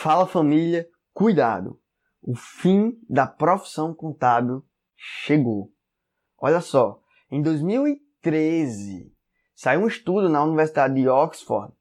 [0.00, 1.76] Fala família, cuidado!
[2.22, 4.64] O fim da profissão contábil
[4.96, 5.72] chegou.
[6.40, 9.12] Olha só, em 2013
[9.56, 11.74] saiu um estudo na Universidade de Oxford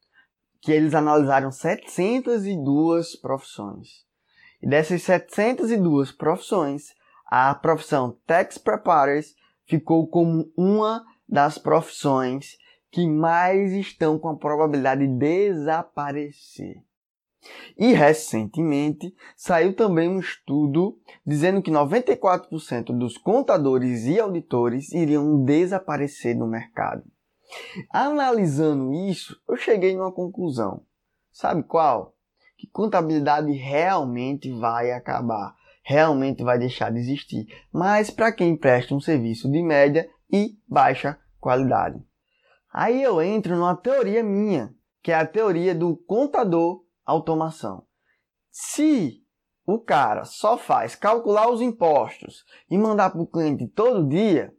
[0.59, 4.03] que eles analisaram 702 profissões.
[4.63, 9.35] E dessas 702 profissões, a profissão Tax Preparers
[9.67, 12.57] ficou como uma das profissões
[12.89, 16.87] que mais estão com a probabilidade de desaparecer.
[17.77, 26.37] E recentemente saiu também um estudo dizendo que 94% dos contadores e auditores iriam desaparecer
[26.37, 27.03] do mercado.
[27.91, 30.83] Analisando isso, eu cheguei numa conclusão.
[31.31, 32.15] Sabe qual?
[32.57, 38.99] Que contabilidade realmente vai acabar, realmente vai deixar de existir, mas para quem presta um
[38.99, 42.03] serviço de média e baixa qualidade.
[42.73, 47.83] Aí eu entro numa teoria minha, que é a teoria do contador automação.
[48.51, 49.23] Se
[49.65, 54.53] o cara só faz calcular os impostos e mandar para o cliente todo dia,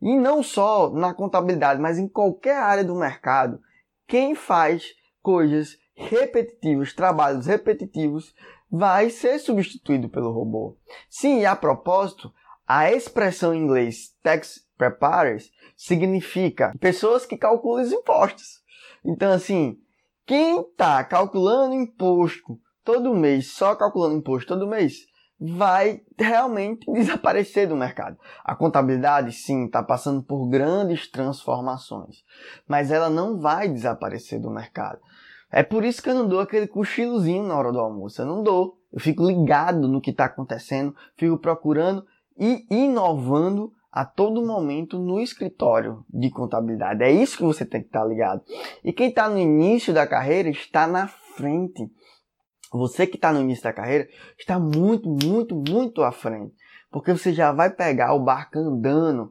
[0.00, 3.60] e não só na contabilidade, mas em qualquer área do mercado,
[4.08, 4.86] quem faz
[5.22, 8.34] coisas repetitivas, trabalhos repetitivos,
[8.70, 10.76] vai ser substituído pelo robô.
[11.08, 12.32] Sim, e a propósito,
[12.66, 18.62] a expressão em inglês tax preparers significa pessoas que calculam os impostos.
[19.04, 19.78] Então, assim,
[20.32, 25.04] quem está calculando imposto todo mês, só calculando imposto todo mês,
[25.38, 28.16] vai realmente desaparecer do mercado.
[28.42, 32.24] A contabilidade, sim, está passando por grandes transformações,
[32.66, 35.00] mas ela não vai desaparecer do mercado.
[35.50, 38.22] É por isso que eu não dou aquele cochilozinho na hora do almoço.
[38.22, 38.78] Eu não dou.
[38.90, 42.06] Eu fico ligado no que está acontecendo, fico procurando
[42.38, 47.02] e inovando a todo momento no escritório de contabilidade.
[47.02, 48.42] É isso que você tem que estar tá ligado.
[48.82, 51.90] E quem está no início da carreira está na frente
[52.72, 56.54] você que está no início da carreira está muito, muito, muito à frente.
[56.90, 59.30] Porque você já vai pegar o barco andando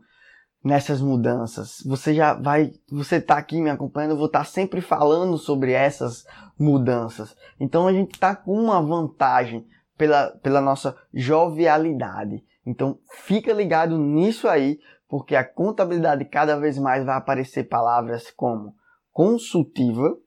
[0.64, 1.82] nessas mudanças.
[1.86, 5.72] Você já vai, você está aqui me acompanhando, eu vou estar tá sempre falando sobre
[5.72, 6.24] essas
[6.58, 7.36] mudanças.
[7.60, 9.66] Então a gente está com uma vantagem
[9.98, 12.44] pela, pela nossa jovialidade.
[12.66, 18.76] Então fica ligado nisso aí, porque a contabilidade cada vez mais vai aparecer palavras como
[19.12, 20.18] consultiva,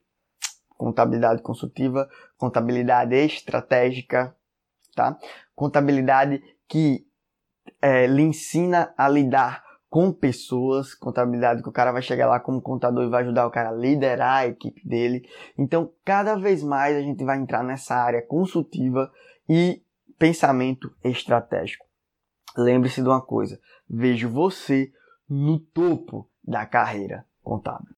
[0.77, 4.35] contabilidade consultiva, contabilidade estratégica,
[4.95, 5.17] tá?
[5.55, 7.07] Contabilidade que
[7.81, 12.61] é, lhe ensina a lidar com pessoas, contabilidade que o cara vai chegar lá como
[12.61, 15.25] contador e vai ajudar o cara a liderar a equipe dele.
[15.57, 19.09] Então, cada vez mais a gente vai entrar nessa área consultiva
[19.47, 19.81] e
[20.19, 21.85] pensamento estratégico.
[22.57, 24.91] Lembre-se de uma coisa, vejo você
[25.29, 27.93] no topo da carreira contábil.